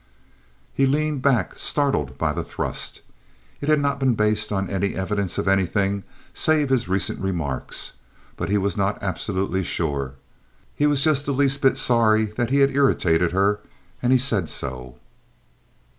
He 0.73 0.87
leaned 0.87 1.21
back 1.21 1.59
startled 1.59 2.17
by 2.17 2.33
the 2.33 2.43
thrust. 2.43 3.01
It 3.61 3.69
had 3.69 3.79
not 3.79 3.99
been 3.99 4.15
based 4.15 4.51
on 4.51 4.67
any 4.67 4.95
evidence 4.95 5.37
of 5.37 5.47
anything 5.47 6.03
save 6.33 6.69
his 6.71 6.89
recent 6.89 7.19
remarks; 7.19 7.91
but 8.35 8.49
he 8.49 8.57
was 8.57 8.75
not 8.75 8.97
absolutely 9.03 9.63
sure. 9.63 10.15
He 10.75 10.87
was 10.87 11.03
just 11.03 11.27
the 11.27 11.33
least 11.33 11.61
bit 11.61 11.77
sorry 11.77 12.25
that 12.25 12.49
he 12.49 12.61
had 12.61 12.71
irritated 12.71 13.31
her, 13.31 13.59
and 14.01 14.11
he 14.11 14.17
said 14.17 14.49
so. 14.49 14.97